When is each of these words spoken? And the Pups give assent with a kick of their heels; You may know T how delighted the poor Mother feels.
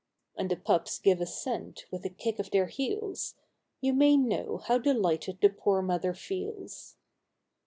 And 0.35 0.49
the 0.49 0.55
Pups 0.55 0.97
give 0.97 1.21
assent 1.21 1.85
with 1.91 2.03
a 2.05 2.09
kick 2.09 2.39
of 2.39 2.49
their 2.49 2.65
heels; 2.65 3.35
You 3.81 3.93
may 3.93 4.17
know 4.17 4.57
T 4.57 4.63
how 4.67 4.79
delighted 4.79 5.37
the 5.41 5.49
poor 5.49 5.83
Mother 5.83 6.15
feels. 6.15 6.95